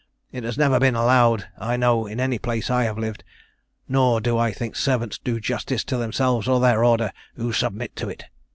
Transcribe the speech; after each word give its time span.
It 0.31 0.43
has 0.45 0.57
never 0.57 0.79
been 0.79 0.95
allowed 0.95 1.47
I 1.59 1.77
know 1.77 2.07
in 2.07 2.19
any 2.19 2.39
place 2.39 2.71
I 2.71 2.85
have 2.85 2.97
lived; 2.97 3.23
nor 3.87 4.19
do 4.19 4.35
I 4.35 4.51
think 4.51 4.75
servants 4.75 5.19
do 5.23 5.39
justice 5.39 5.83
to 5.83 5.97
themselves 5.97 6.47
or 6.47 6.59
their 6.59 6.83
order 6.83 7.11
who 7.35 7.53
submit 7.53 7.95
to 7.97 8.09
it. 8.09 8.23